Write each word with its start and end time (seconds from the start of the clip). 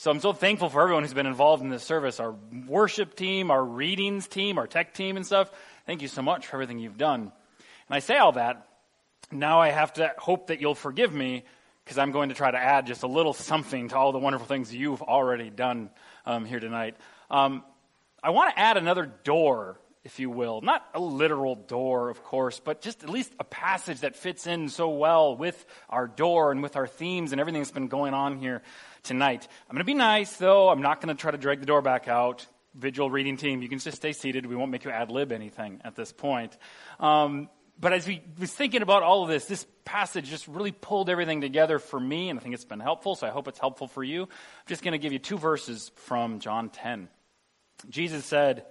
So 0.00 0.12
I'm 0.12 0.20
so 0.20 0.32
thankful 0.32 0.68
for 0.68 0.80
everyone 0.80 1.02
who's 1.02 1.12
been 1.12 1.26
involved 1.26 1.60
in 1.60 1.70
this 1.70 1.82
service 1.82 2.20
our 2.20 2.36
worship 2.68 3.16
team, 3.16 3.50
our 3.50 3.64
readings 3.64 4.28
team, 4.28 4.56
our 4.56 4.68
tech 4.68 4.94
team, 4.94 5.16
and 5.16 5.26
stuff. 5.26 5.50
Thank 5.86 6.02
you 6.02 6.08
so 6.08 6.22
much 6.22 6.46
for 6.46 6.54
everything 6.54 6.78
you've 6.78 6.96
done. 6.96 7.20
And 7.22 7.32
I 7.90 7.98
say 7.98 8.16
all 8.16 8.30
that. 8.32 8.68
Now 9.32 9.60
I 9.60 9.70
have 9.70 9.94
to 9.94 10.14
hope 10.16 10.46
that 10.46 10.60
you'll 10.60 10.76
forgive 10.76 11.12
me 11.12 11.42
because 11.82 11.98
I'm 11.98 12.12
going 12.12 12.28
to 12.28 12.36
try 12.36 12.48
to 12.48 12.56
add 12.56 12.86
just 12.86 13.02
a 13.02 13.08
little 13.08 13.32
something 13.32 13.88
to 13.88 13.96
all 13.96 14.12
the 14.12 14.20
wonderful 14.20 14.46
things 14.46 14.72
you've 14.72 15.02
already 15.02 15.50
done 15.50 15.90
um, 16.24 16.44
here 16.44 16.60
tonight. 16.60 16.94
Um, 17.28 17.64
I 18.22 18.30
want 18.30 18.54
to 18.54 18.60
add 18.60 18.76
another 18.76 19.04
door, 19.24 19.80
if 20.08 20.18
you 20.18 20.30
will. 20.30 20.62
Not 20.62 20.88
a 20.94 21.00
literal 21.00 21.54
door, 21.54 22.08
of 22.08 22.24
course, 22.24 22.60
but 22.60 22.80
just 22.80 23.04
at 23.04 23.10
least 23.10 23.30
a 23.38 23.44
passage 23.44 24.00
that 24.00 24.16
fits 24.16 24.46
in 24.46 24.70
so 24.70 24.88
well 24.88 25.36
with 25.36 25.66
our 25.90 26.06
door 26.06 26.50
and 26.50 26.62
with 26.62 26.76
our 26.76 26.86
themes 26.86 27.32
and 27.32 27.40
everything 27.42 27.60
that's 27.60 27.72
been 27.72 27.88
going 27.88 28.14
on 28.14 28.38
here 28.38 28.62
tonight. 29.02 29.46
I'm 29.68 29.74
going 29.74 29.82
to 29.82 29.84
be 29.84 29.92
nice, 29.92 30.34
though. 30.38 30.70
I'm 30.70 30.80
not 30.80 31.02
going 31.02 31.14
to 31.14 31.20
try 31.20 31.30
to 31.30 31.36
drag 31.36 31.60
the 31.60 31.66
door 31.66 31.82
back 31.82 32.08
out. 32.08 32.46
Vigil 32.74 33.10
reading 33.10 33.36
team, 33.36 33.60
you 33.60 33.68
can 33.68 33.78
just 33.78 33.98
stay 33.98 34.12
seated. 34.12 34.46
We 34.46 34.56
won't 34.56 34.70
make 34.70 34.84
you 34.84 34.90
ad 34.90 35.10
lib 35.10 35.30
anything 35.30 35.82
at 35.84 35.94
this 35.94 36.10
point. 36.10 36.56
Um, 36.98 37.50
but 37.78 37.92
as 37.92 38.06
we 38.06 38.22
was 38.40 38.50
thinking 38.50 38.80
about 38.80 39.02
all 39.02 39.24
of 39.24 39.28
this, 39.28 39.44
this 39.44 39.66
passage 39.84 40.30
just 40.30 40.48
really 40.48 40.72
pulled 40.72 41.10
everything 41.10 41.42
together 41.42 41.78
for 41.78 42.00
me, 42.00 42.30
and 42.30 42.38
I 42.38 42.42
think 42.42 42.54
it's 42.54 42.64
been 42.64 42.80
helpful, 42.80 43.14
so 43.14 43.26
I 43.26 43.30
hope 43.30 43.46
it's 43.46 43.58
helpful 43.58 43.88
for 43.88 44.02
you. 44.02 44.22
I'm 44.22 44.68
just 44.68 44.82
going 44.82 44.92
to 44.92 44.98
give 44.98 45.12
you 45.12 45.18
two 45.18 45.36
verses 45.36 45.92
from 45.96 46.38
John 46.40 46.70
10. 46.70 47.08
Jesus 47.90 48.24
said, 48.24 48.64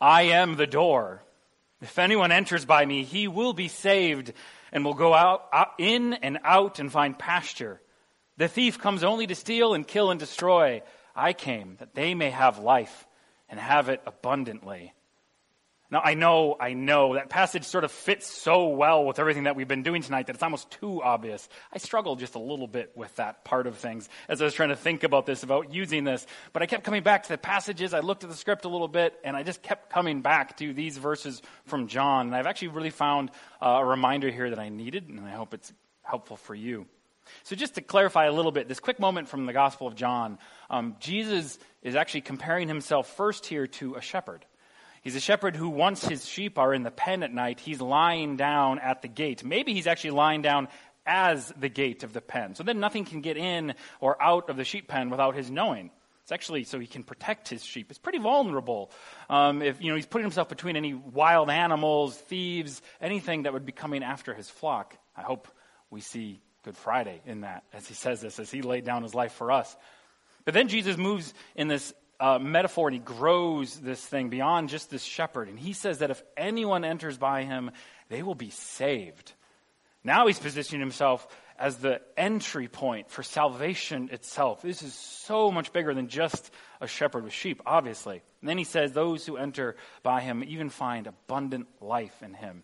I 0.00 0.22
am 0.22 0.56
the 0.56 0.66
door. 0.66 1.22
If 1.80 1.98
anyone 1.98 2.32
enters 2.32 2.64
by 2.64 2.84
me, 2.84 3.04
he 3.04 3.28
will 3.28 3.52
be 3.52 3.68
saved 3.68 4.32
and 4.72 4.84
will 4.84 4.94
go 4.94 5.14
out, 5.14 5.46
out 5.52 5.72
in 5.78 6.14
and 6.14 6.38
out 6.44 6.78
and 6.78 6.90
find 6.90 7.18
pasture. 7.18 7.80
The 8.36 8.48
thief 8.48 8.78
comes 8.78 9.04
only 9.04 9.26
to 9.26 9.34
steal 9.34 9.74
and 9.74 9.86
kill 9.86 10.10
and 10.10 10.20
destroy. 10.20 10.82
I 11.14 11.32
came 11.32 11.76
that 11.78 11.94
they 11.94 12.14
may 12.14 12.30
have 12.30 12.58
life 12.58 13.06
and 13.48 13.58
have 13.58 13.88
it 13.88 14.02
abundantly. 14.06 14.92
Now, 15.88 16.00
I 16.04 16.14
know, 16.14 16.56
I 16.58 16.72
know 16.72 17.14
that 17.14 17.28
passage 17.28 17.62
sort 17.62 17.84
of 17.84 17.92
fits 17.92 18.26
so 18.26 18.68
well 18.68 19.04
with 19.04 19.20
everything 19.20 19.44
that 19.44 19.54
we've 19.54 19.68
been 19.68 19.84
doing 19.84 20.02
tonight 20.02 20.26
that 20.26 20.34
it's 20.34 20.42
almost 20.42 20.68
too 20.72 21.00
obvious. 21.00 21.48
I 21.72 21.78
struggled 21.78 22.18
just 22.18 22.34
a 22.34 22.40
little 22.40 22.66
bit 22.66 22.90
with 22.96 23.14
that 23.16 23.44
part 23.44 23.68
of 23.68 23.76
things 23.76 24.08
as 24.28 24.42
I 24.42 24.46
was 24.46 24.54
trying 24.54 24.70
to 24.70 24.76
think 24.76 25.04
about 25.04 25.26
this, 25.26 25.44
about 25.44 25.72
using 25.72 26.02
this. 26.02 26.26
But 26.52 26.62
I 26.62 26.66
kept 26.66 26.82
coming 26.82 27.04
back 27.04 27.22
to 27.24 27.28
the 27.28 27.38
passages. 27.38 27.94
I 27.94 28.00
looked 28.00 28.24
at 28.24 28.30
the 28.30 28.36
script 28.36 28.64
a 28.64 28.68
little 28.68 28.88
bit, 28.88 29.14
and 29.22 29.36
I 29.36 29.44
just 29.44 29.62
kept 29.62 29.88
coming 29.90 30.22
back 30.22 30.56
to 30.56 30.72
these 30.72 30.98
verses 30.98 31.40
from 31.66 31.86
John. 31.86 32.26
And 32.26 32.34
I've 32.34 32.46
actually 32.46 32.68
really 32.68 32.90
found 32.90 33.30
uh, 33.62 33.78
a 33.78 33.84
reminder 33.84 34.28
here 34.28 34.50
that 34.50 34.58
I 34.58 34.70
needed, 34.70 35.08
and 35.08 35.20
I 35.20 35.30
hope 35.30 35.54
it's 35.54 35.72
helpful 36.02 36.36
for 36.36 36.54
you. 36.54 36.86
So, 37.44 37.54
just 37.56 37.74
to 37.74 37.80
clarify 37.80 38.26
a 38.26 38.32
little 38.32 38.52
bit, 38.52 38.68
this 38.68 38.80
quick 38.80 38.98
moment 38.98 39.28
from 39.28 39.46
the 39.46 39.52
Gospel 39.52 39.86
of 39.86 39.94
John, 39.94 40.38
um, 40.70 40.96
Jesus 41.00 41.58
is 41.82 41.96
actually 41.96 42.22
comparing 42.22 42.68
himself 42.68 43.08
first 43.16 43.46
here 43.46 43.66
to 43.66 43.94
a 43.94 44.00
shepherd. 44.00 44.44
He's 45.06 45.14
a 45.14 45.20
shepherd 45.20 45.54
who, 45.54 45.68
once 45.68 46.04
his 46.04 46.26
sheep 46.26 46.58
are 46.58 46.74
in 46.74 46.82
the 46.82 46.90
pen 46.90 47.22
at 47.22 47.32
night, 47.32 47.60
he's 47.60 47.80
lying 47.80 48.36
down 48.36 48.80
at 48.80 49.02
the 49.02 49.08
gate. 49.08 49.44
Maybe 49.44 49.72
he's 49.72 49.86
actually 49.86 50.10
lying 50.10 50.42
down 50.42 50.66
as 51.06 51.54
the 51.56 51.68
gate 51.68 52.02
of 52.02 52.12
the 52.12 52.20
pen. 52.20 52.56
So 52.56 52.64
then 52.64 52.80
nothing 52.80 53.04
can 53.04 53.20
get 53.20 53.36
in 53.36 53.74
or 54.00 54.20
out 54.20 54.50
of 54.50 54.56
the 54.56 54.64
sheep 54.64 54.88
pen 54.88 55.08
without 55.08 55.36
his 55.36 55.48
knowing. 55.48 55.92
It's 56.22 56.32
actually 56.32 56.64
so 56.64 56.80
he 56.80 56.88
can 56.88 57.04
protect 57.04 57.48
his 57.48 57.64
sheep. 57.64 57.86
It's 57.90 58.00
pretty 58.00 58.18
vulnerable. 58.18 58.90
Um, 59.30 59.62
if 59.62 59.80
you 59.80 59.90
know 59.90 59.94
he's 59.94 60.06
putting 60.06 60.24
himself 60.24 60.48
between 60.48 60.74
any 60.74 60.94
wild 60.94 61.50
animals, 61.50 62.16
thieves, 62.16 62.82
anything 63.00 63.44
that 63.44 63.52
would 63.52 63.64
be 63.64 63.70
coming 63.70 64.02
after 64.02 64.34
his 64.34 64.50
flock. 64.50 64.96
I 65.16 65.22
hope 65.22 65.46
we 65.88 66.00
see 66.00 66.40
Good 66.64 66.76
Friday 66.76 67.20
in 67.26 67.42
that 67.42 67.62
as 67.72 67.86
he 67.86 67.94
says 67.94 68.20
this, 68.20 68.40
as 68.40 68.50
he 68.50 68.60
laid 68.60 68.84
down 68.84 69.04
his 69.04 69.14
life 69.14 69.34
for 69.34 69.52
us. 69.52 69.76
But 70.44 70.54
then 70.54 70.66
Jesus 70.66 70.96
moves 70.96 71.32
in 71.54 71.68
this 71.68 71.94
uh, 72.20 72.38
metaphor 72.38 72.88
and 72.88 72.94
he 72.94 73.00
grows 73.00 73.76
this 73.76 74.04
thing 74.04 74.28
beyond 74.28 74.68
just 74.68 74.90
this 74.90 75.02
shepherd. 75.02 75.48
And 75.48 75.58
he 75.58 75.72
says 75.72 75.98
that 75.98 76.10
if 76.10 76.22
anyone 76.36 76.84
enters 76.84 77.18
by 77.18 77.44
him, 77.44 77.70
they 78.08 78.22
will 78.22 78.34
be 78.34 78.50
saved. 78.50 79.32
Now 80.04 80.26
he's 80.26 80.38
positioning 80.38 80.80
himself 80.80 81.26
as 81.58 81.78
the 81.78 82.00
entry 82.16 82.68
point 82.68 83.10
for 83.10 83.22
salvation 83.22 84.08
itself. 84.12 84.62
This 84.62 84.82
is 84.82 84.94
so 84.94 85.50
much 85.50 85.72
bigger 85.72 85.94
than 85.94 86.08
just 86.08 86.50
a 86.80 86.86
shepherd 86.86 87.24
with 87.24 87.32
sheep, 87.32 87.62
obviously. 87.66 88.22
And 88.40 88.48
then 88.48 88.58
he 88.58 88.64
says, 88.64 88.92
Those 88.92 89.26
who 89.26 89.36
enter 89.36 89.76
by 90.02 90.20
him 90.20 90.44
even 90.46 90.70
find 90.70 91.06
abundant 91.06 91.66
life 91.80 92.22
in 92.22 92.34
him. 92.34 92.62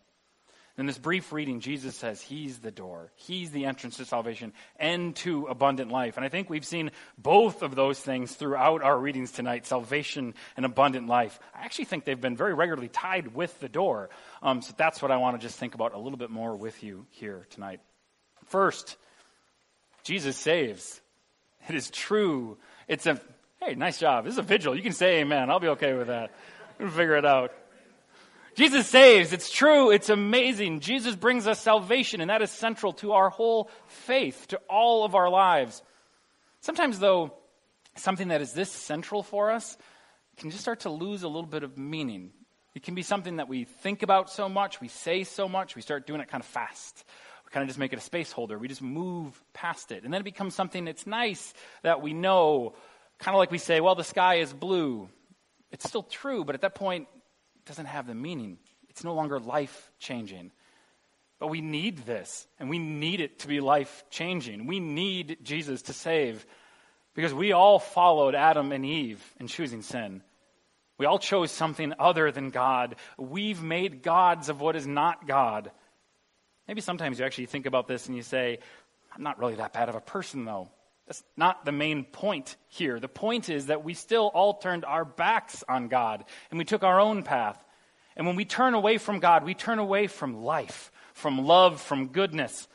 In 0.78 0.86
this 0.86 0.96
brief 0.96 1.34
reading, 1.34 1.60
Jesus 1.60 1.94
says 1.94 2.22
he's 2.22 2.60
the 2.60 2.70
door, 2.70 3.12
he's 3.16 3.50
the 3.50 3.66
entrance 3.66 3.98
to 3.98 4.06
salvation 4.06 4.54
and 4.78 5.14
to 5.16 5.46
abundant 5.46 5.90
life. 5.90 6.16
And 6.16 6.24
I 6.24 6.30
think 6.30 6.48
we've 6.48 6.64
seen 6.64 6.92
both 7.18 7.62
of 7.62 7.74
those 7.74 8.00
things 8.00 8.32
throughout 8.32 8.82
our 8.82 8.98
readings 8.98 9.32
tonight 9.32 9.66
salvation 9.66 10.32
and 10.56 10.64
abundant 10.64 11.08
life. 11.08 11.38
I 11.54 11.64
actually 11.64 11.84
think 11.84 12.06
they've 12.06 12.18
been 12.18 12.38
very 12.38 12.54
regularly 12.54 12.88
tied 12.88 13.34
with 13.34 13.60
the 13.60 13.68
door. 13.68 14.08
Um, 14.42 14.62
so 14.62 14.72
that's 14.74 15.02
what 15.02 15.10
I 15.10 15.18
want 15.18 15.38
to 15.38 15.46
just 15.46 15.58
think 15.58 15.74
about 15.74 15.92
a 15.92 15.98
little 15.98 16.18
bit 16.18 16.30
more 16.30 16.56
with 16.56 16.82
you 16.82 17.04
here 17.10 17.46
tonight. 17.50 17.80
First, 18.46 18.96
Jesus 20.04 20.38
saves. 20.38 21.02
It 21.68 21.74
is 21.74 21.90
true. 21.90 22.56
It's 22.88 23.06
a, 23.06 23.20
hey, 23.60 23.74
nice 23.74 23.98
job. 23.98 24.24
This 24.24 24.32
is 24.32 24.38
a 24.38 24.42
vigil. 24.42 24.74
You 24.74 24.82
can 24.82 24.92
say 24.92 25.20
amen. 25.20 25.50
I'll 25.50 25.60
be 25.60 25.68
okay 25.68 25.92
with 25.92 26.06
that. 26.06 26.32
We'll 26.78 26.88
figure 26.88 27.16
it 27.16 27.26
out. 27.26 27.52
Jesus 28.54 28.86
saves. 28.86 29.32
It's 29.32 29.50
true. 29.50 29.90
It's 29.90 30.10
amazing. 30.10 30.80
Jesus 30.80 31.16
brings 31.16 31.46
us 31.46 31.60
salvation, 31.60 32.20
and 32.20 32.30
that 32.30 32.42
is 32.42 32.50
central 32.50 32.92
to 32.94 33.12
our 33.12 33.30
whole 33.30 33.70
faith, 33.86 34.46
to 34.48 34.60
all 34.68 35.04
of 35.04 35.14
our 35.14 35.30
lives. 35.30 35.82
Sometimes, 36.60 36.98
though, 36.98 37.34
something 37.96 38.28
that 38.28 38.40
is 38.40 38.52
this 38.52 38.70
central 38.70 39.22
for 39.22 39.50
us 39.50 39.76
can 40.36 40.50
just 40.50 40.62
start 40.62 40.80
to 40.80 40.90
lose 40.90 41.22
a 41.22 41.28
little 41.28 41.48
bit 41.48 41.62
of 41.62 41.78
meaning. 41.78 42.30
It 42.74 42.82
can 42.82 42.94
be 42.94 43.02
something 43.02 43.36
that 43.36 43.48
we 43.48 43.64
think 43.64 44.02
about 44.02 44.30
so 44.30 44.48
much, 44.48 44.80
we 44.80 44.88
say 44.88 45.24
so 45.24 45.48
much, 45.48 45.76
we 45.76 45.82
start 45.82 46.06
doing 46.06 46.20
it 46.20 46.28
kind 46.28 46.42
of 46.42 46.46
fast. 46.46 47.04
We 47.44 47.50
kind 47.50 47.62
of 47.62 47.68
just 47.68 47.78
make 47.78 47.92
it 47.92 47.98
a 47.98 48.02
space 48.02 48.32
holder. 48.32 48.58
We 48.58 48.68
just 48.68 48.80
move 48.80 49.40
past 49.52 49.92
it. 49.92 50.04
And 50.04 50.12
then 50.12 50.20
it 50.20 50.24
becomes 50.24 50.54
something 50.54 50.84
that's 50.84 51.06
nice 51.06 51.52
that 51.82 52.00
we 52.00 52.14
know, 52.14 52.74
kind 53.18 53.34
of 53.34 53.38
like 53.38 53.50
we 53.50 53.58
say, 53.58 53.80
well, 53.80 53.94
the 53.94 54.04
sky 54.04 54.36
is 54.36 54.52
blue. 54.52 55.08
It's 55.70 55.86
still 55.86 56.02
true, 56.02 56.44
but 56.44 56.54
at 56.54 56.62
that 56.62 56.74
point, 56.74 57.08
doesn't 57.66 57.86
have 57.86 58.06
the 58.06 58.14
meaning. 58.14 58.58
It's 58.88 59.04
no 59.04 59.14
longer 59.14 59.38
life 59.38 59.90
changing. 59.98 60.52
But 61.38 61.48
we 61.48 61.60
need 61.60 62.06
this, 62.06 62.46
and 62.60 62.70
we 62.70 62.78
need 62.78 63.20
it 63.20 63.40
to 63.40 63.48
be 63.48 63.60
life 63.60 64.04
changing. 64.10 64.66
We 64.66 64.78
need 64.78 65.38
Jesus 65.42 65.82
to 65.82 65.92
save 65.92 66.46
because 67.14 67.34
we 67.34 67.52
all 67.52 67.78
followed 67.78 68.34
Adam 68.34 68.70
and 68.72 68.86
Eve 68.86 69.22
in 69.40 69.48
choosing 69.48 69.82
sin. 69.82 70.22
We 70.98 71.06
all 71.06 71.18
chose 71.18 71.50
something 71.50 71.94
other 71.98 72.30
than 72.30 72.50
God. 72.50 72.96
We've 73.18 73.62
made 73.62 74.02
gods 74.02 74.48
of 74.48 74.60
what 74.60 74.76
is 74.76 74.86
not 74.86 75.26
God. 75.26 75.70
Maybe 76.68 76.80
sometimes 76.80 77.18
you 77.18 77.24
actually 77.24 77.46
think 77.46 77.66
about 77.66 77.88
this 77.88 78.06
and 78.06 78.14
you 78.14 78.22
say, 78.22 78.60
I'm 79.14 79.22
not 79.22 79.38
really 79.38 79.56
that 79.56 79.72
bad 79.72 79.88
of 79.88 79.94
a 79.94 80.00
person, 80.00 80.44
though. 80.44 80.68
That's 81.12 81.24
not 81.36 81.66
the 81.66 81.72
main 81.72 82.04
point 82.04 82.56
here. 82.68 82.98
The 82.98 83.06
point 83.06 83.50
is 83.50 83.66
that 83.66 83.84
we 83.84 83.92
still 83.92 84.30
all 84.32 84.54
turned 84.54 84.86
our 84.86 85.04
backs 85.04 85.62
on 85.68 85.88
God 85.88 86.24
and 86.50 86.56
we 86.56 86.64
took 86.64 86.82
our 86.82 86.98
own 86.98 87.22
path. 87.22 87.62
And 88.16 88.26
when 88.26 88.34
we 88.34 88.46
turn 88.46 88.72
away 88.72 88.96
from 88.96 89.20
God, 89.20 89.44
we 89.44 89.52
turn 89.52 89.78
away 89.78 90.06
from 90.06 90.42
life, 90.42 90.90
from 91.12 91.44
love, 91.44 91.82
from 91.82 92.06
goodness. 92.06 92.66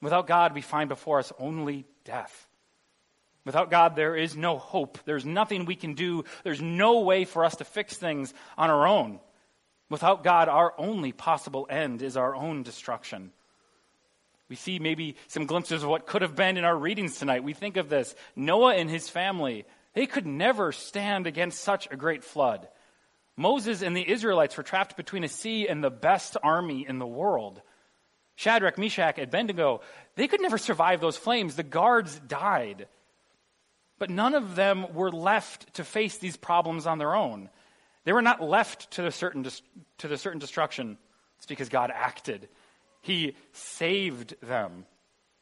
Without 0.00 0.26
God, 0.26 0.54
we 0.54 0.62
find 0.62 0.88
before 0.88 1.18
us 1.18 1.30
only 1.38 1.84
death. 2.06 2.48
Without 3.44 3.70
God, 3.70 3.96
there 3.96 4.16
is 4.16 4.34
no 4.34 4.56
hope. 4.56 4.96
There's 5.04 5.26
nothing 5.26 5.66
we 5.66 5.76
can 5.76 5.92
do. 5.92 6.24
There's 6.44 6.62
no 6.62 7.00
way 7.00 7.26
for 7.26 7.44
us 7.44 7.56
to 7.56 7.64
fix 7.64 7.98
things 7.98 8.32
on 8.56 8.70
our 8.70 8.86
own. 8.86 9.20
Without 9.90 10.24
God, 10.24 10.48
our 10.48 10.72
only 10.78 11.12
possible 11.12 11.66
end 11.68 12.00
is 12.00 12.16
our 12.16 12.34
own 12.34 12.62
destruction. 12.62 13.30
We 14.52 14.56
see 14.56 14.78
maybe 14.78 15.16
some 15.28 15.46
glimpses 15.46 15.82
of 15.82 15.88
what 15.88 16.06
could 16.06 16.20
have 16.20 16.36
been 16.36 16.58
in 16.58 16.64
our 16.66 16.76
readings 16.76 17.18
tonight. 17.18 17.42
We 17.42 17.54
think 17.54 17.78
of 17.78 17.88
this 17.88 18.14
Noah 18.36 18.74
and 18.74 18.90
his 18.90 19.08
family, 19.08 19.64
they 19.94 20.04
could 20.04 20.26
never 20.26 20.72
stand 20.72 21.26
against 21.26 21.62
such 21.62 21.88
a 21.90 21.96
great 21.96 22.22
flood. 22.22 22.68
Moses 23.34 23.80
and 23.80 23.96
the 23.96 24.06
Israelites 24.06 24.54
were 24.58 24.62
trapped 24.62 24.94
between 24.94 25.24
a 25.24 25.28
sea 25.28 25.68
and 25.68 25.82
the 25.82 25.88
best 25.88 26.36
army 26.42 26.84
in 26.86 26.98
the 26.98 27.06
world. 27.06 27.62
Shadrach, 28.34 28.76
Meshach, 28.76 29.16
and 29.16 29.26
Abednego, 29.26 29.80
they 30.16 30.28
could 30.28 30.42
never 30.42 30.58
survive 30.58 31.00
those 31.00 31.16
flames. 31.16 31.56
The 31.56 31.62
guards 31.62 32.20
died. 32.20 32.88
But 33.98 34.10
none 34.10 34.34
of 34.34 34.54
them 34.54 34.92
were 34.92 35.10
left 35.10 35.72
to 35.76 35.82
face 35.82 36.18
these 36.18 36.36
problems 36.36 36.86
on 36.86 36.98
their 36.98 37.14
own. 37.14 37.48
They 38.04 38.12
were 38.12 38.20
not 38.20 38.42
left 38.42 38.90
to 38.90 39.02
the 39.02 39.12
certain, 39.12 39.46
to 39.96 40.08
the 40.08 40.18
certain 40.18 40.40
destruction. 40.40 40.98
It's 41.38 41.46
because 41.46 41.70
God 41.70 41.90
acted. 41.90 42.50
He 43.02 43.36
saved 43.52 44.34
them. 44.40 44.86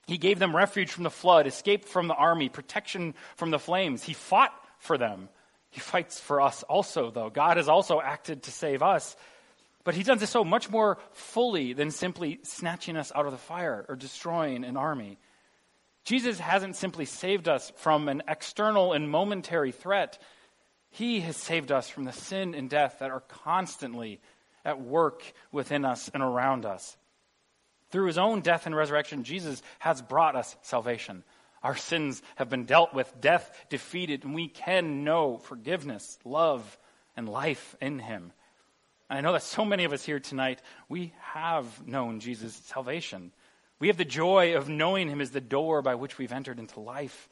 He 0.07 0.19
gave 0.19 0.39
them 0.39 0.57
refuge 0.57 0.91
from 0.91 1.05
the 1.05 1.11
flood, 1.11 1.47
escape 1.47 1.85
from 1.85 2.09
the 2.09 2.15
army, 2.15 2.49
protection 2.49 3.15
from 3.37 3.51
the 3.51 3.59
flames. 3.59 4.03
He 4.03 4.13
fought 4.13 4.53
for 4.79 4.99
them. 4.99 5.29
He 5.71 5.79
fights 5.79 6.19
for 6.19 6.41
us 6.41 6.65
also, 6.65 7.11
though. 7.13 7.31
God 7.31 7.59
has 7.59 7.69
also 7.69 8.01
acted 8.01 8.43
to 8.43 8.51
save 8.51 8.83
us. 8.83 9.15
But 9.85 9.95
he 9.95 10.03
does 10.03 10.21
this 10.21 10.31
so 10.31 10.45
much 10.45 10.69
more 10.69 10.99
fully 11.13 11.73
than 11.73 11.91
simply 11.91 12.41
snatching 12.43 12.97
us 12.97 13.13
out 13.15 13.27
of 13.27 13.33
the 13.33 13.39
fire 13.39 13.87
or 13.89 13.95
destroying 13.95 14.65
an 14.65 14.77
army. 14.77 15.19
Jesus 16.05 16.39
hasn't 16.39 16.77
simply 16.77 17.05
saved 17.05 17.49
us 17.49 17.73
from 17.77 18.09
an 18.09 18.23
external 18.27 18.93
and 18.93 19.11
momentary 19.11 19.73
threat. 19.73 20.19
He 20.91 21.21
has 21.21 21.37
saved 21.37 21.71
us 21.71 21.89
from 21.89 22.05
the 22.05 22.13
sin 22.13 22.55
and 22.55 22.69
death 22.69 22.97
that 22.99 23.11
are 23.11 23.21
constantly 23.21 24.21
at 24.65 24.81
work 24.81 25.23
within 25.53 25.85
us 25.85 26.11
and 26.13 26.23
around 26.23 26.67
us. 26.67 26.97
Through 27.91 28.07
his 28.07 28.19
own 28.19 28.41
death 28.41 28.67
and 28.67 28.75
resurrection, 28.75 29.25
Jesus 29.25 29.63
has 29.81 30.01
brought 30.01 30.37
us 30.37 30.57
salvation. 30.63 31.25
Our 31.63 31.77
sins 31.77 32.23
have 32.37 32.49
been 32.49 32.65
dealt 32.65 32.95
with, 32.95 33.21
death 33.21 33.67
defeated, 33.69 34.25
and 34.25 34.35
we 34.35 34.49
can 34.49 35.05
know 35.05 35.39
forgiveness, 35.39 36.19
love, 36.25 36.79
and 37.17 37.29
life 37.29 37.77
in 37.81 37.99
him. 37.99 38.33
And 39.11 39.19
I 39.19 39.21
know 39.21 39.33
that 39.33 39.43
so 39.43 39.65
many 39.65 39.85
of 39.85 39.93
us 39.93 40.05
here 40.05 40.21
tonight, 40.21 40.63
we 40.89 41.13
have 41.21 41.87
known 41.87 42.21
Jesus' 42.21 42.55
salvation. 42.55 43.33
We 43.81 43.89
have 43.89 43.97
the 43.97 44.05
joy 44.05 44.57
of 44.57 44.69
knowing 44.69 45.09
him 45.09 45.21
as 45.21 45.33
the 45.33 45.41
door 45.41 45.83
by 45.83 45.97
which 45.97 46.17
we've 46.17 46.33
entered 46.33 46.59
into 46.59 46.81
life. 46.81 47.29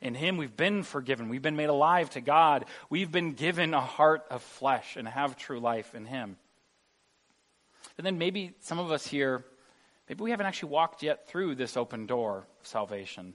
In 0.00 0.14
him, 0.14 0.36
we've 0.36 0.56
been 0.56 0.82
forgiven. 0.82 1.28
We've 1.28 1.40
been 1.40 1.56
made 1.56 1.70
alive 1.70 2.10
to 2.10 2.20
God. 2.20 2.66
We've 2.90 3.10
been 3.10 3.32
given 3.32 3.72
a 3.72 3.80
heart 3.80 4.26
of 4.30 4.42
flesh 4.42 4.96
and 4.96 5.08
have 5.08 5.36
true 5.36 5.58
life 5.58 5.94
in 5.94 6.04
him. 6.04 6.36
And 7.96 8.06
then 8.06 8.18
maybe 8.18 8.52
some 8.60 8.78
of 8.78 8.92
us 8.92 9.06
here, 9.06 9.44
maybe 10.08 10.22
we 10.22 10.30
haven't 10.30 10.46
actually 10.46 10.70
walked 10.70 11.02
yet 11.02 11.28
through 11.28 11.54
this 11.54 11.76
open 11.76 12.06
door 12.06 12.46
of 12.60 12.66
salvation. 12.66 13.34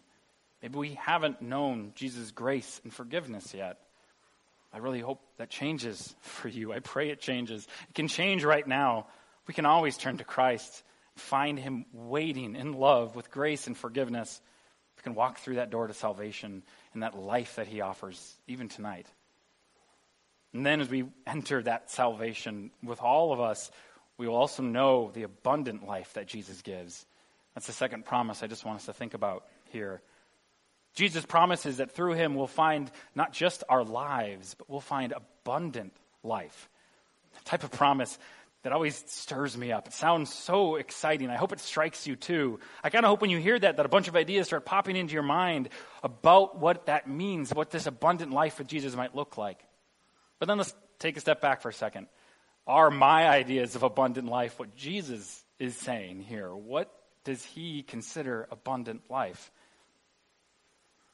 Maybe 0.62 0.78
we 0.78 0.94
haven't 0.94 1.42
known 1.42 1.94
Jesus' 1.96 2.32
grace 2.32 2.80
and 2.84 2.94
forgiveness 2.94 3.54
yet. 3.54 3.80
I 4.74 4.78
really 4.78 5.00
hope 5.00 5.22
that 5.38 5.50
changes 5.50 6.16
for 6.22 6.48
you. 6.48 6.72
I 6.74 6.80
pray 6.80 7.10
it 7.10 7.20
changes. 7.20 7.68
It 7.90 7.96
can 7.96 8.08
change 8.08 8.44
right 8.44 8.66
now. 8.66 9.08
We 9.48 9.54
can 9.54 9.66
always 9.66 9.98
turn 9.98 10.18
to 10.18 10.24
Christ, 10.24 10.84
find 11.16 11.58
Him 11.58 11.86
waiting 11.94 12.56
in 12.56 12.74
love 12.74 13.16
with 13.16 13.32
grace 13.32 13.68
and 13.68 13.76
forgiveness. 13.76 14.40
We 14.98 15.04
can 15.04 15.16
walk 15.16 15.40
through 15.40 15.56
that 15.56 15.72
door 15.72 15.88
to 15.88 15.94
salvation 15.94 16.64
and 16.94 17.04
that 17.04 17.18
life 17.18 17.56
that 17.56 17.68
He 17.68 17.82
offers, 17.82 18.38
even 18.48 18.70
tonight. 18.70 19.08
And 20.54 20.66
then 20.66 20.82
as 20.82 20.90
we 20.90 21.06
enter 21.26 21.62
that 21.64 21.90
salvation 21.90 22.72
with 22.84 23.02
all 23.02 23.34
of 23.34 23.40
us, 23.40 23.72
we 24.18 24.28
will 24.28 24.36
also 24.36 24.64
know 24.64 25.12
the 25.14 25.24
abundant 25.24 25.88
life 25.88 26.14
that 26.14 26.28
Jesus 26.28 26.62
gives. 26.62 27.06
That's 27.56 27.68
the 27.68 27.74
second 27.74 28.06
promise 28.06 28.44
I 28.44 28.48
just 28.48 28.66
want 28.66 28.78
us 28.78 28.86
to 28.86 28.94
think 28.94 29.14
about 29.14 29.46
here. 29.72 30.02
Jesus 30.94 31.26
promises 31.26 31.78
that 31.78 31.92
through 31.92 32.14
him 32.14 32.36
we'll 32.36 32.48
find 32.48 32.92
not 33.16 33.34
just 33.34 33.64
our 33.70 33.84
lives, 33.84 34.56
but 34.56 34.70
we'll 34.70 34.82
find 34.82 35.14
abundant 35.14 35.94
life. 36.24 36.70
The 37.34 37.50
type 37.50 37.64
of 37.64 37.72
promise 37.72 38.18
that 38.64 38.74
always 38.74 39.04
stirs 39.08 39.58
me 39.58 39.72
up. 39.72 39.88
It 39.88 39.94
sounds 39.94 40.32
so 40.32 40.76
exciting. 40.76 41.30
I 41.30 41.36
hope 41.36 41.52
it 41.52 41.60
strikes 41.60 42.06
you 42.06 42.16
too. 42.16 42.60
I 42.84 42.90
kind 42.90 43.06
of 43.06 43.10
hope 43.10 43.22
when 43.22 43.32
you 43.32 43.40
hear 43.40 43.58
that, 43.58 43.78
that 43.78 43.86
a 43.86 43.90
bunch 43.90 44.08
of 44.08 44.16
ideas 44.16 44.48
start 44.48 44.66
popping 44.66 44.96
into 44.96 45.14
your 45.14 45.24
mind 45.24 45.70
about 46.04 46.60
what 46.60 46.86
that 46.86 47.10
means, 47.10 47.54
what 47.54 47.72
this 47.72 47.88
abundant 47.88 48.32
life 48.32 48.60
with 48.60 48.68
Jesus 48.68 48.96
might 48.96 49.16
look 49.16 49.38
like. 49.38 49.60
But 50.38 50.48
then 50.48 50.58
let's 50.58 50.76
take 51.00 51.18
a 51.18 51.20
step 51.20 51.42
back 51.42 51.62
for 51.62 51.70
a 51.70 51.74
second. 51.74 52.08
Are 52.72 52.90
my 52.90 53.28
ideas 53.28 53.76
of 53.76 53.84
abundant 53.84 54.30
life 54.30 54.58
what 54.58 54.78
Jesus 54.78 55.44
is 55.60 55.76
saying 55.76 56.22
here? 56.22 56.56
What 56.56 56.90
does 57.26 57.44
he 57.44 57.84
consider 57.84 58.48
abundant 58.50 59.02
life? 59.10 59.52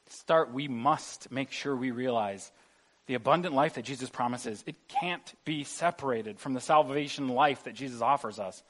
start, 0.06 0.52
we 0.52 0.68
must 0.68 1.32
make 1.32 1.50
sure 1.50 1.74
we 1.74 1.90
realize 1.90 2.52
the 3.06 3.14
abundant 3.14 3.56
life 3.56 3.74
that 3.74 3.84
Jesus 3.84 4.08
promises, 4.08 4.62
it 4.68 4.76
can't 4.88 5.34
be 5.44 5.64
separated 5.64 6.38
from 6.38 6.54
the 6.54 6.60
salvation 6.60 7.28
life 7.28 7.64
that 7.64 7.74
Jesus 7.74 8.02
offers 8.02 8.38
us. 8.38 8.62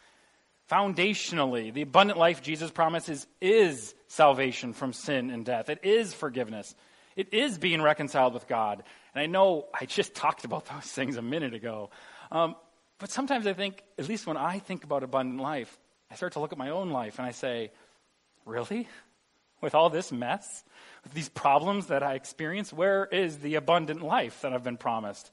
Foundationally, 0.71 1.73
the 1.73 1.83
abundant 1.83 2.19
life 2.19 2.41
Jesus 2.41 2.71
promises 2.71 3.27
is 3.41 3.95
salvation 4.07 4.73
from 4.73 4.95
sin 4.95 5.31
and 5.31 5.45
death. 5.45 5.69
It 5.69 5.81
is 5.83 6.15
forgiveness. 6.15 6.75
It 7.17 7.35
is 7.35 7.59
being 7.59 7.83
reconciled 7.83 8.33
with 8.33 8.49
God. 8.49 8.83
And 9.15 9.23
I 9.23 9.27
know 9.27 9.67
I 9.79 9.85
just 9.85 10.15
talked 10.15 10.47
about 10.47 10.67
those 10.67 10.85
things 10.85 11.19
a 11.19 11.23
minute 11.23 11.53
ago. 11.53 11.91
Um, 12.33 12.55
but 12.99 13.11
sometimes 13.11 13.47
I 13.47 13.53
think, 13.53 13.83
at 13.99 14.09
least 14.09 14.27
when 14.27 14.37
I 14.37 14.59
think 14.59 14.85
about 14.85 15.03
abundant 15.03 15.41
life, 15.41 15.79
I 16.11 16.15
start 16.15 16.33
to 16.35 16.41
look 16.41 16.53
at 16.53 16.59
my 16.59 16.71
own 16.71 16.91
life 16.91 17.19
and 17.19 17.27
I 17.27 17.33
say, 17.33 17.71
really? 18.45 18.89
With 19.61 19.75
all 19.75 19.91
this 19.91 20.13
mess? 20.13 20.65
with 21.09 21.15
these 21.15 21.29
problems 21.29 21.87
that 21.87 22.03
I 22.03 22.15
experience? 22.15 22.73
Where 22.73 23.07
is 23.07 23.39
the 23.39 23.55
abundant 23.55 24.03
life 24.03 24.43
that 24.43 24.53
I've 24.53 24.63
been 24.63 24.77
promised? 24.77 25.31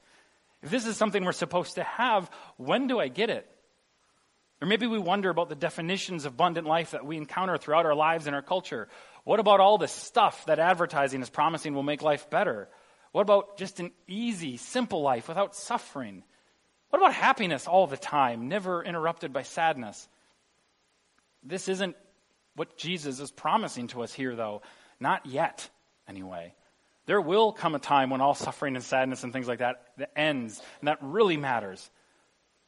If 0.64 0.70
this 0.70 0.86
is 0.86 0.98
something 0.98 1.24
we're 1.24 1.34
supposed 1.34 1.76
to 1.76 1.84
have, 1.84 2.30
when 2.58 2.88
do 2.88 3.00
I 3.00 3.08
get 3.10 3.30
it? 3.30 3.46
Or 4.62 4.68
maybe 4.68 4.88
we 4.88 4.98
wonder 4.98 5.30
about 5.30 5.50
the 5.50 5.56
definitions 5.56 6.26
of 6.26 6.34
abundant 6.34 6.66
life 6.66 6.92
that 6.92 7.06
we 7.06 7.18
encounter 7.18 7.58
throughout 7.58 7.86
our 7.86 7.94
lives 7.94 8.26
and 8.26 8.36
our 8.36 8.42
culture. 8.42 8.88
What 9.26 9.42
about 9.42 9.60
all 9.60 9.78
the 9.78 9.88
stuff 9.88 10.46
that 10.46 10.60
advertising 10.60 11.22
is 11.22 11.30
promising 11.30 11.74
will 11.74 11.84
make 11.84 12.02
life 12.02 12.30
better? 12.30 12.70
What 13.12 13.24
about 13.24 13.58
just 13.58 13.80
an 13.80 13.92
easy, 14.08 14.56
simple 14.58 15.02
life 15.02 15.28
without 15.28 15.56
suffering? 15.56 16.24
What 16.95 17.01
about 17.01 17.13
happiness 17.13 17.68
all 17.68 17.88
the 17.88 17.97
time, 17.97 18.47
never 18.47 18.81
interrupted 18.81 19.33
by 19.33 19.42
sadness? 19.42 20.07
This 21.44 21.68
isn't 21.68 21.97
what 22.56 22.77
Jesus 22.77 23.19
is 23.19 23.31
promising 23.31 23.88
to 23.88 24.01
us 24.01 24.13
here, 24.13 24.33
though. 24.33 24.62
Not 24.97 25.25
yet, 25.25 25.69
anyway. 26.07 26.53
There 27.06 27.19
will 27.19 27.51
come 27.51 27.75
a 27.75 27.80
time 27.80 28.12
when 28.12 28.21
all 28.21 28.33
suffering 28.33 28.77
and 28.77 28.83
sadness 28.83 29.25
and 29.25 29.33
things 29.33 29.45
like 29.45 29.59
that, 29.59 29.83
that 29.97 30.12
ends, 30.15 30.62
and 30.80 30.88
that 30.88 31.00
really 31.01 31.36
matters. 31.36 31.92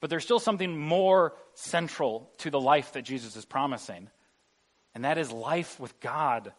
But 0.02 0.10
there's 0.10 0.26
still 0.26 0.40
something 0.40 0.78
more 0.78 1.34
central 1.54 2.30
to 2.40 2.50
the 2.50 2.60
life 2.60 2.92
that 2.94 3.04
Jesus 3.04 3.38
is 3.38 3.46
promising, 3.46 4.10
and 4.94 5.06
that 5.06 5.18
is 5.18 5.32
life 5.32 5.80
with 5.80 5.98
God. 6.02 6.52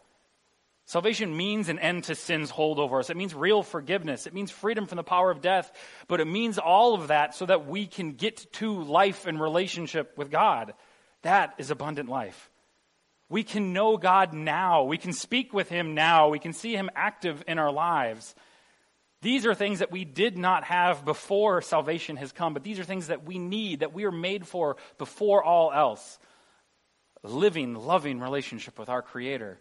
Salvation 0.89 1.37
means 1.37 1.69
an 1.69 1.77
end 1.77 2.05
to 2.05 2.15
sin's 2.15 2.49
hold 2.49 2.79
over 2.79 2.97
us. 2.97 3.11
It 3.11 3.15
means 3.15 3.35
real 3.35 3.61
forgiveness. 3.61 4.25
It 4.25 4.33
means 4.33 4.49
freedom 4.49 4.87
from 4.87 4.95
the 4.95 5.03
power 5.03 5.29
of 5.29 5.39
death. 5.39 5.71
But 6.07 6.19
it 6.19 6.25
means 6.25 6.57
all 6.57 6.95
of 6.95 7.09
that 7.09 7.35
so 7.35 7.45
that 7.45 7.67
we 7.67 7.85
can 7.85 8.13
get 8.13 8.51
to 8.53 8.81
life 8.81 9.27
and 9.27 9.39
relationship 9.39 10.17
with 10.17 10.31
God. 10.31 10.73
That 11.21 11.53
is 11.59 11.69
abundant 11.69 12.09
life. 12.09 12.49
We 13.29 13.43
can 13.43 13.71
know 13.71 13.97
God 13.97 14.33
now. 14.33 14.85
We 14.85 14.97
can 14.97 15.13
speak 15.13 15.53
with 15.53 15.69
Him 15.69 15.93
now. 15.93 16.29
We 16.29 16.39
can 16.39 16.53
see 16.53 16.73
Him 16.73 16.89
active 16.95 17.43
in 17.47 17.59
our 17.59 17.71
lives. 17.71 18.33
These 19.21 19.45
are 19.45 19.53
things 19.53 19.79
that 19.79 19.91
we 19.91 20.05
did 20.05 20.39
not 20.39 20.63
have 20.63 21.05
before 21.05 21.61
salvation 21.61 22.15
has 22.17 22.31
come, 22.31 22.55
but 22.55 22.63
these 22.63 22.79
are 22.79 22.83
things 22.83 23.09
that 23.09 23.23
we 23.23 23.37
need, 23.37 23.81
that 23.81 23.93
we 23.93 24.05
are 24.05 24.11
made 24.11 24.47
for 24.47 24.77
before 24.97 25.43
all 25.43 25.71
else. 25.71 26.17
Living, 27.21 27.75
loving 27.75 28.19
relationship 28.19 28.79
with 28.79 28.89
our 28.89 29.03
Creator. 29.03 29.59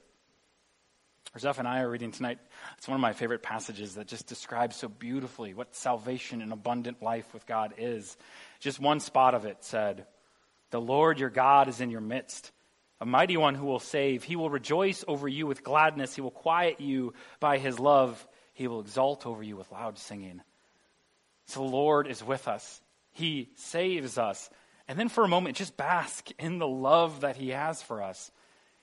Zephaniah 1.36 1.88
reading 1.88 2.12
tonight. 2.12 2.38
It's 2.78 2.88
one 2.88 2.94
of 2.94 3.00
my 3.00 3.12
favorite 3.12 3.42
passages 3.42 3.96
that 3.96 4.06
just 4.06 4.26
describes 4.26 4.76
so 4.76 4.88
beautifully 4.88 5.54
what 5.54 5.74
salvation 5.74 6.40
and 6.40 6.52
abundant 6.52 7.02
life 7.02 7.32
with 7.34 7.46
God 7.46 7.74
is. 7.76 8.16
Just 8.60 8.80
one 8.80 9.00
spot 9.00 9.34
of 9.34 9.44
it 9.44 9.58
said, 9.60 10.06
The 10.70 10.80
Lord 10.80 11.18
your 11.18 11.30
God 11.30 11.68
is 11.68 11.80
in 11.80 11.90
your 11.90 12.00
midst 12.00 12.52
a 13.00 13.06
mighty 13.06 13.36
one 13.36 13.54
who 13.54 13.66
will 13.66 13.78
save. 13.78 14.24
He 14.24 14.36
will 14.36 14.50
rejoice 14.50 15.04
over 15.06 15.28
you 15.28 15.46
with 15.46 15.62
gladness. 15.62 16.14
He 16.14 16.20
will 16.20 16.30
quiet 16.30 16.80
you 16.80 17.14
by 17.38 17.58
his 17.58 17.78
love. 17.78 18.26
He 18.54 18.66
will 18.66 18.80
exult 18.80 19.24
over 19.26 19.42
you 19.42 19.56
with 19.56 19.70
loud 19.70 19.98
singing. 19.98 20.40
So 21.46 21.60
the 21.60 21.66
Lord 21.66 22.08
is 22.08 22.24
with 22.24 22.48
us. 22.48 22.80
He 23.12 23.50
saves 23.54 24.18
us. 24.18 24.50
And 24.88 24.98
then 24.98 25.08
for 25.08 25.22
a 25.22 25.28
moment, 25.28 25.56
just 25.56 25.76
bask 25.76 26.28
in 26.38 26.58
the 26.58 26.66
love 26.66 27.20
that 27.20 27.36
he 27.36 27.50
has 27.50 27.82
for 27.82 28.02
us. 28.02 28.30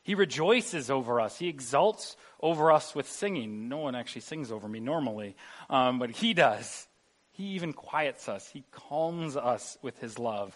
He 0.06 0.14
rejoices 0.14 0.92
over 0.92 1.20
us. 1.20 1.40
He 1.40 1.48
exults 1.48 2.16
over 2.40 2.72
us 2.72 2.94
with 2.94 3.10
singing. 3.10 3.70
No 3.70 3.78
one 3.78 3.96
actually 3.96 4.22
sings 4.22 4.52
over 4.52 4.68
me 4.68 4.80
normally, 4.80 5.36
um, 5.68 5.98
but 5.98 6.12
he 6.12 6.36
does. 6.36 6.88
He 7.32 7.56
even 7.56 7.74
quiets 7.74 8.30
us. 8.30 8.48
He 8.48 8.64
calms 8.72 9.36
us 9.36 9.80
with 9.82 9.98
his 9.98 10.20
love. 10.20 10.56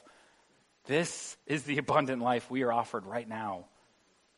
This 0.86 1.36
is 1.48 1.64
the 1.64 1.80
abundant 1.80 2.22
life 2.22 2.52
we 2.52 2.62
are 2.62 2.72
offered 2.72 3.08
right 3.08 3.28
now. 3.28 3.66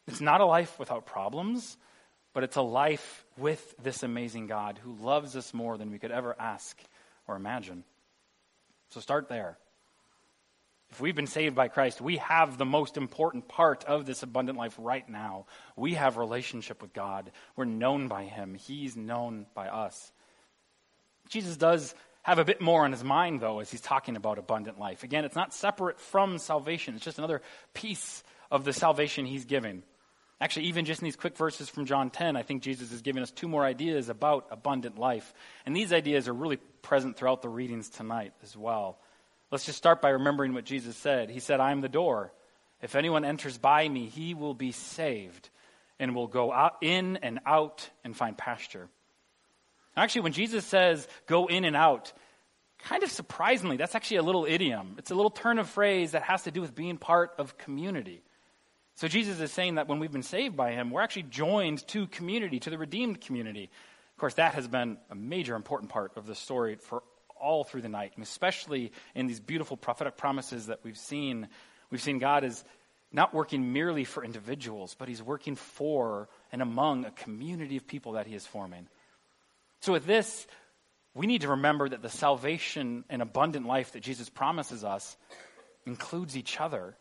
It's 0.07 0.21
not 0.21 0.39
a 0.39 0.45
life 0.45 0.79
without 0.79 1.05
problems, 1.05 1.75
but 2.33 2.45
it's 2.45 2.55
a 2.55 2.61
life 2.61 3.25
with 3.37 3.75
this 3.83 4.03
amazing 4.03 4.47
God 4.47 4.79
who 4.81 4.93
loves 4.93 5.35
us 5.35 5.53
more 5.53 5.77
than 5.77 5.91
we 5.91 5.99
could 5.99 6.11
ever 6.11 6.37
ask 6.39 6.79
or 7.27 7.35
imagine. 7.35 7.83
So 8.91 9.01
start 9.01 9.27
there. 9.27 9.57
If 10.91 10.99
we've 10.99 11.15
been 11.15 11.27
saved 11.27 11.55
by 11.55 11.69
Christ, 11.69 12.01
we 12.01 12.17
have 12.17 12.57
the 12.57 12.65
most 12.65 12.97
important 12.97 13.47
part 13.47 13.85
of 13.85 14.05
this 14.05 14.23
abundant 14.23 14.57
life 14.57 14.75
right 14.77 15.07
now. 15.07 15.45
We 15.77 15.93
have 15.93 16.17
relationship 16.17 16.81
with 16.81 16.91
God. 16.91 17.31
We're 17.55 17.65
known 17.65 18.09
by 18.09 18.25
him. 18.25 18.55
He's 18.55 18.97
known 18.97 19.45
by 19.53 19.69
us. 19.69 20.11
Jesus 21.29 21.55
does 21.55 21.95
have 22.23 22.39
a 22.39 22.45
bit 22.45 22.59
more 22.59 22.83
on 22.83 22.91
his 22.91 23.05
mind, 23.05 23.39
though, 23.39 23.59
as 23.59 23.71
he's 23.71 23.81
talking 23.81 24.17
about 24.17 24.37
abundant 24.37 24.79
life. 24.79 25.03
Again, 25.03 25.23
it's 25.23 25.35
not 25.35 25.53
separate 25.53 25.99
from 25.99 26.37
salvation, 26.37 26.95
it's 26.95 27.05
just 27.05 27.17
another 27.17 27.41
piece 27.73 28.23
of 28.51 28.65
the 28.65 28.73
salvation 28.73 29.25
he's 29.25 29.45
giving. 29.45 29.83
Actually, 30.41 30.65
even 30.65 30.85
just 30.85 31.01
in 31.01 31.05
these 31.05 31.15
quick 31.15 31.37
verses 31.37 31.69
from 31.69 31.85
John 31.85 32.09
10, 32.09 32.35
I 32.35 32.41
think 32.41 32.63
Jesus 32.63 32.91
is 32.91 33.01
giving 33.01 33.21
us 33.21 33.31
two 33.31 33.47
more 33.47 33.63
ideas 33.63 34.09
about 34.09 34.47
abundant 34.51 34.97
life. 34.97 35.33
And 35.65 35.75
these 35.75 35.93
ideas 35.93 36.27
are 36.27 36.33
really 36.33 36.57
present 36.81 37.15
throughout 37.15 37.43
the 37.43 37.49
readings 37.49 37.89
tonight 37.89 38.33
as 38.43 38.57
well. 38.57 38.99
Let's 39.51 39.65
just 39.65 39.77
start 39.77 40.01
by 40.01 40.09
remembering 40.09 40.53
what 40.53 40.63
Jesus 40.63 40.95
said. 40.95 41.29
He 41.29 41.41
said, 41.41 41.59
I 41.59 41.71
am 41.71 41.81
the 41.81 41.89
door. 41.89 42.31
If 42.81 42.95
anyone 42.95 43.25
enters 43.25 43.57
by 43.57 43.87
me, 43.87 44.07
he 44.07 44.33
will 44.33 44.53
be 44.53 44.71
saved 44.71 45.49
and 45.99 46.15
will 46.15 46.27
go 46.27 46.51
out, 46.51 46.77
in 46.81 47.17
and 47.17 47.39
out 47.45 47.87
and 48.03 48.15
find 48.15 48.37
pasture. 48.37 48.87
Actually, 49.95 50.21
when 50.21 50.33
Jesus 50.33 50.65
says 50.65 51.07
go 51.27 51.47
in 51.47 51.65
and 51.65 51.75
out, 51.75 52.13
kind 52.79 53.03
of 53.03 53.11
surprisingly, 53.11 53.77
that's 53.77 53.93
actually 53.93 54.17
a 54.17 54.23
little 54.23 54.45
idiom. 54.45 54.95
It's 54.97 55.11
a 55.11 55.15
little 55.15 55.29
turn 55.29 55.59
of 55.59 55.69
phrase 55.69 56.11
that 56.11 56.23
has 56.23 56.43
to 56.43 56.51
do 56.51 56.61
with 56.61 56.73
being 56.73 56.97
part 56.97 57.33
of 57.37 57.57
community. 57.57 58.23
So 58.95 59.07
Jesus 59.07 59.39
is 59.39 59.51
saying 59.51 59.75
that 59.75 59.87
when 59.87 59.99
we've 59.99 60.11
been 60.11 60.23
saved 60.23 60.55
by 60.55 60.71
him, 60.71 60.91
we're 60.91 61.01
actually 61.01 61.23
joined 61.23 61.85
to 61.89 62.07
community, 62.07 62.59
to 62.61 62.69
the 62.69 62.77
redeemed 62.77 63.21
community. 63.21 63.69
Of 64.15 64.19
course, 64.19 64.35
that 64.35 64.53
has 64.55 64.67
been 64.67 64.97
a 65.09 65.15
major 65.15 65.55
important 65.55 65.91
part 65.91 66.13
of 66.15 66.25
the 66.25 66.35
story 66.35 66.77
for 66.77 67.03
all 67.41 67.63
through 67.63 67.81
the 67.81 67.89
night, 67.89 68.13
and 68.15 68.23
especially 68.23 68.91
in 69.15 69.27
these 69.27 69.39
beautiful 69.39 69.77
prophetic 69.77 70.17
promises 70.17 70.67
that 70.67 70.79
we've 70.83 70.97
seen. 70.97 71.47
We've 71.89 72.01
seen 72.01 72.19
God 72.19 72.43
is 72.43 72.63
not 73.11 73.33
working 73.33 73.73
merely 73.73 74.03
for 74.03 74.23
individuals, 74.23 74.95
but 74.97 75.09
he's 75.09 75.21
working 75.21 75.55
for 75.55 76.29
and 76.51 76.61
among 76.61 77.05
a 77.05 77.11
community 77.11 77.77
of 77.77 77.87
people 77.87 78.13
that 78.13 78.27
he 78.27 78.35
is 78.35 78.45
forming. 78.45 78.87
So, 79.81 79.91
with 79.91 80.05
this, 80.05 80.47
we 81.13 81.27
need 81.27 81.41
to 81.41 81.49
remember 81.49 81.89
that 81.89 82.01
the 82.01 82.09
salvation 82.09 83.03
and 83.09 83.21
abundant 83.21 83.65
life 83.65 83.93
that 83.93 84.01
Jesus 84.01 84.29
promises 84.29 84.83
us 84.83 85.17
includes 85.85 86.37
each 86.37 86.61
other. 86.61 86.95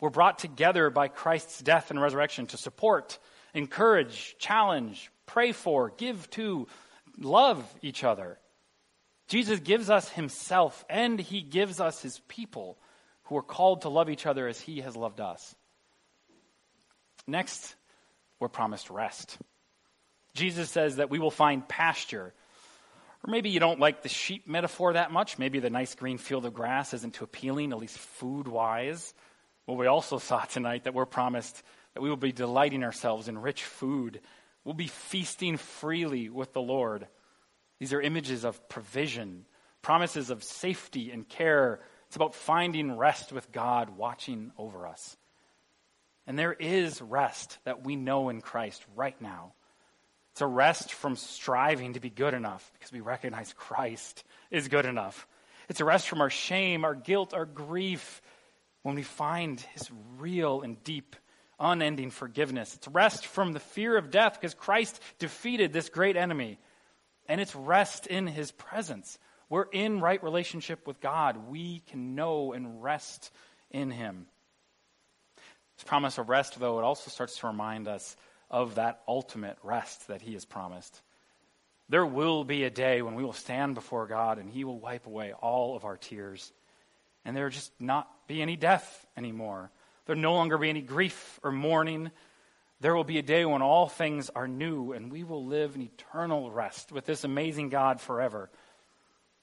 We're 0.00 0.10
brought 0.10 0.38
together 0.38 0.90
by 0.90 1.08
Christ's 1.08 1.60
death 1.60 1.90
and 1.90 2.00
resurrection 2.00 2.46
to 2.48 2.56
support, 2.56 3.18
encourage, 3.54 4.34
challenge, 4.38 5.10
pray 5.26 5.52
for, 5.52 5.92
give 5.96 6.28
to, 6.30 6.66
love 7.20 7.62
each 7.82 8.02
other. 8.02 8.38
Jesus 9.30 9.60
gives 9.60 9.88
us 9.88 10.08
himself 10.08 10.84
and 10.90 11.20
he 11.20 11.40
gives 11.40 11.78
us 11.78 12.02
his 12.02 12.20
people 12.26 12.76
who 13.24 13.36
are 13.36 13.42
called 13.42 13.82
to 13.82 13.88
love 13.88 14.10
each 14.10 14.26
other 14.26 14.48
as 14.48 14.60
he 14.60 14.80
has 14.80 14.96
loved 14.96 15.20
us. 15.20 15.54
Next, 17.28 17.76
we're 18.40 18.48
promised 18.48 18.90
rest. 18.90 19.38
Jesus 20.34 20.68
says 20.68 20.96
that 20.96 21.10
we 21.10 21.20
will 21.20 21.30
find 21.30 21.66
pasture. 21.68 22.34
Or 23.24 23.30
maybe 23.30 23.50
you 23.50 23.60
don't 23.60 23.78
like 23.78 24.02
the 24.02 24.08
sheep 24.08 24.48
metaphor 24.48 24.94
that 24.94 25.12
much. 25.12 25.38
Maybe 25.38 25.60
the 25.60 25.70
nice 25.70 25.94
green 25.94 26.18
field 26.18 26.44
of 26.44 26.52
grass 26.52 26.92
isn't 26.92 27.14
too 27.14 27.24
appealing, 27.24 27.70
at 27.70 27.78
least 27.78 27.98
food 27.98 28.48
wise. 28.48 29.14
Well, 29.64 29.76
we 29.76 29.86
also 29.86 30.18
saw 30.18 30.40
tonight 30.42 30.84
that 30.84 30.94
we're 30.94 31.06
promised 31.06 31.62
that 31.94 32.00
we 32.00 32.08
will 32.08 32.16
be 32.16 32.32
delighting 32.32 32.82
ourselves 32.82 33.28
in 33.28 33.38
rich 33.38 33.62
food. 33.62 34.22
We'll 34.64 34.74
be 34.74 34.88
feasting 34.88 35.56
freely 35.56 36.28
with 36.30 36.52
the 36.52 36.60
Lord. 36.60 37.06
These 37.80 37.92
are 37.92 38.00
images 38.00 38.44
of 38.44 38.68
provision, 38.68 39.46
promises 39.82 40.30
of 40.30 40.44
safety 40.44 41.10
and 41.10 41.28
care 41.28 41.80
it's 42.10 42.16
about 42.16 42.34
finding 42.34 42.96
rest 42.96 43.30
with 43.30 43.52
God 43.52 43.96
watching 43.96 44.50
over 44.58 44.84
us. 44.84 45.16
And 46.26 46.36
there 46.36 46.52
is 46.52 47.00
rest 47.00 47.58
that 47.62 47.84
we 47.84 47.94
know 47.94 48.30
in 48.30 48.40
Christ 48.40 48.84
right 48.96 49.14
now. 49.22 49.52
It's 50.32 50.40
a 50.40 50.46
rest 50.48 50.92
from 50.92 51.14
striving 51.14 51.92
to 51.92 52.00
be 52.00 52.10
good 52.10 52.34
enough 52.34 52.68
because 52.72 52.90
we 52.90 52.98
recognize 52.98 53.52
Christ 53.52 54.24
is 54.50 54.66
good 54.66 54.86
enough. 54.86 55.28
It's 55.68 55.78
a 55.78 55.84
rest 55.84 56.08
from 56.08 56.20
our 56.20 56.30
shame, 56.30 56.84
our 56.84 56.96
guilt, 56.96 57.32
our 57.32 57.46
grief 57.46 58.20
when 58.82 58.96
we 58.96 59.04
find 59.04 59.60
his 59.60 59.88
real 60.18 60.62
and 60.62 60.82
deep, 60.82 61.14
unending 61.60 62.10
forgiveness. 62.10 62.74
It's 62.74 62.88
rest 62.88 63.24
from 63.24 63.52
the 63.52 63.60
fear 63.60 63.96
of 63.96 64.10
death 64.10 64.34
because 64.34 64.54
Christ 64.54 65.00
defeated 65.20 65.72
this 65.72 65.90
great 65.90 66.16
enemy. 66.16 66.58
And 67.30 67.40
it's 67.40 67.54
rest 67.54 68.06
in 68.06 68.26
his 68.26 68.52
presence 68.52 69.18
we're 69.50 69.64
in 69.64 70.00
right 70.00 70.22
relationship 70.22 70.86
with 70.86 71.00
God. 71.00 71.48
We 71.48 71.82
can 71.90 72.14
know 72.14 72.52
and 72.52 72.82
rest 72.82 73.32
in 73.72 73.90
Him. 73.90 74.26
This 75.76 75.84
promise 75.84 76.18
of 76.18 76.28
rest, 76.28 76.58
though, 76.58 76.78
it 76.78 76.84
also 76.84 77.10
starts 77.10 77.36
to 77.38 77.48
remind 77.48 77.88
us 77.88 78.16
of 78.48 78.76
that 78.76 79.02
ultimate 79.08 79.58
rest 79.64 80.06
that 80.06 80.22
He 80.22 80.34
has 80.34 80.44
promised. 80.44 81.02
There 81.88 82.06
will 82.06 82.44
be 82.44 82.62
a 82.62 82.70
day 82.70 83.02
when 83.02 83.16
we 83.16 83.24
will 83.24 83.32
stand 83.32 83.74
before 83.74 84.06
God 84.06 84.38
and 84.38 84.48
He 84.48 84.62
will 84.62 84.78
wipe 84.78 85.06
away 85.08 85.32
all 85.32 85.76
of 85.76 85.84
our 85.84 85.96
tears. 85.96 86.52
And 87.24 87.36
there 87.36 87.44
will 87.44 87.50
just 87.50 87.72
not 87.80 88.08
be 88.28 88.40
any 88.40 88.54
death 88.54 89.04
anymore. 89.16 89.72
There 90.06 90.14
will 90.14 90.22
no 90.22 90.34
longer 90.34 90.58
be 90.58 90.70
any 90.70 90.80
grief 90.80 91.40
or 91.42 91.50
mourning. 91.50 92.12
There 92.80 92.94
will 92.94 93.04
be 93.04 93.18
a 93.18 93.22
day 93.22 93.44
when 93.44 93.62
all 93.62 93.88
things 93.88 94.30
are 94.30 94.48
new 94.48 94.92
and 94.92 95.12
we 95.12 95.22
will 95.22 95.44
live 95.44 95.74
in 95.74 95.82
eternal 95.82 96.50
rest 96.50 96.92
with 96.92 97.04
this 97.04 97.24
amazing 97.24 97.68
God 97.68 98.00
forever. 98.00 98.50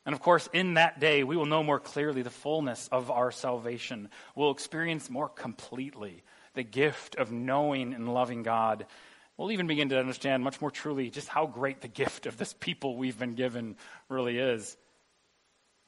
And 0.06 0.15
of 0.15 0.22
course, 0.22 0.50
in 0.53 0.75
that 0.75 1.00
day, 1.00 1.24
we 1.24 1.38
will 1.38 1.46
know 1.46 1.63
more 1.63 1.79
clearly 1.79 2.22
the 2.22 2.29
fullness 2.29 2.88
of 2.91 3.12
our 3.12 3.32
salvation. 3.32 4.10
We'll 4.36 4.51
experience 4.51 5.10
more 5.10 5.29
completely 5.29 6.24
the 6.56 6.63
gift 6.63 7.15
of 7.15 7.32
knowing 7.32 7.94
and 7.94 8.12
loving 8.12 8.41
God. 8.41 8.88
We'll 9.38 9.51
even 9.51 9.67
begin 9.67 9.89
to 9.89 10.00
understand 10.00 10.44
much 10.44 10.60
more 10.60 10.72
truly 10.72 11.12
just 11.12 11.27
how 11.27 11.46
great 11.46 11.82
the 11.82 11.88
gift 11.88 12.25
of 12.25 12.38
this 12.38 12.53
people 12.53 12.96
we've 12.96 13.20
been 13.20 13.36
given 13.36 13.75
really 14.10 14.39
is. 14.39 14.75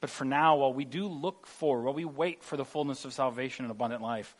But 0.00 0.10
for 0.10 0.24
now, 0.24 0.56
while 0.56 0.72
we 0.72 0.84
do 0.84 1.08
look 1.08 1.46
for, 1.46 1.82
while 1.82 1.94
we 1.94 2.04
wait 2.04 2.44
for 2.44 2.56
the 2.56 2.64
fullness 2.64 3.04
of 3.04 3.12
salvation 3.12 3.64
and 3.64 3.72
abundant 3.72 4.02
life, 4.02 4.36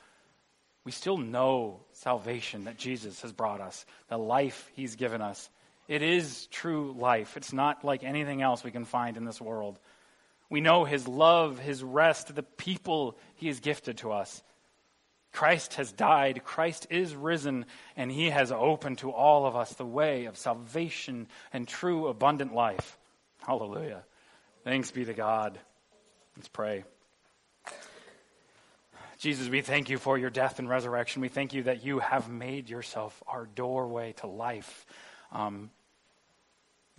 we 0.84 0.92
still 0.92 1.18
know 1.18 1.80
salvation 1.92 2.64
that 2.64 2.78
Jesus 2.78 3.22
has 3.22 3.32
brought 3.32 3.60
us, 3.60 3.84
the 4.08 4.18
life 4.18 4.70
he's 4.75 4.96
given 4.96 5.20
us. 5.20 5.50
It 5.88 6.02
is 6.02 6.46
true 6.46 6.94
life. 6.96 7.37
It's 7.37 7.52
not 7.52 7.84
like 7.84 8.04
anything 8.04 8.42
else 8.42 8.64
we 8.64 8.70
can 8.70 8.84
find 8.84 9.16
in 9.16 9.25
this 9.25 9.40
world. 9.40 9.78
We 10.49 10.60
know 10.60 10.84
his 10.84 11.06
love, 11.06 11.58
his 11.58 11.82
rest, 11.82 12.34
the 12.34 12.42
people 12.42 13.18
he 13.34 13.49
has 13.49 13.60
gifted 13.60 13.99
to 13.99 14.12
us. 14.12 14.42
Christ 15.32 15.75
has 15.75 15.92
died, 15.92 16.42
Christ 16.44 16.88
is 16.90 17.14
risen, 17.14 17.66
and 17.96 18.10
he 18.10 18.30
has 18.30 18.50
opened 18.50 18.99
to 18.99 19.12
all 19.12 19.46
of 19.46 19.54
us 19.54 19.72
the 19.75 19.87
way 19.87 20.25
of 20.25 20.37
salvation 20.37 21.28
and 21.52 21.68
true 21.68 22.08
abundant 22.08 22.52
life. 22.52 22.99
Hallelujah. 23.46 24.04
Thanks 24.64 24.90
be 24.90 25.04
to 25.04 25.14
God. 25.14 25.58
Let's 26.37 26.49
pray. 26.49 26.84
Jesus, 29.20 29.50
we 29.50 29.60
thank 29.60 29.90
you 29.90 29.98
for 29.98 30.16
your 30.16 30.30
death 30.30 30.58
and 30.58 30.66
resurrection. 30.66 31.20
We 31.20 31.28
thank 31.28 31.52
you 31.52 31.64
that 31.64 31.84
you 31.84 31.98
have 31.98 32.30
made 32.30 32.70
yourself 32.70 33.22
our 33.26 33.44
doorway 33.54 34.14
to 34.14 34.26
life. 34.26 34.86
Um, 35.30 35.70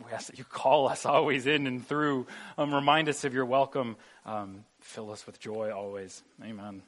we 0.06 0.12
ask 0.12 0.28
that 0.28 0.38
you 0.38 0.44
call 0.44 0.88
us 0.88 1.04
always 1.08 1.48
in 1.48 1.66
and 1.66 1.86
through. 1.86 2.28
Um, 2.60 2.76
remind 2.76 3.10
us 3.10 3.24
of 3.24 3.34
your 3.34 3.46
welcome. 3.46 3.96
Um, 4.24 4.66
fill 4.82 5.10
us 5.10 5.26
with 5.26 5.40
joy 5.40 5.72
always. 5.72 6.22
Amen. 6.44 6.84